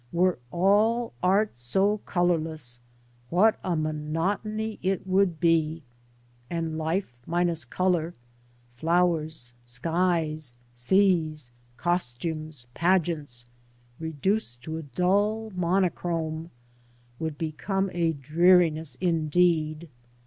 [0.11, 2.79] Were all art so colourless,
[3.29, 5.83] what a monotony it would be;
[6.49, 8.15] and Life minus colour—
[8.77, 13.45] flowers, skies, seas, costumes, pageants,
[13.99, 16.49] reduced to dull monochrome—
[17.21, 19.87] ^would become a dreariness indeed.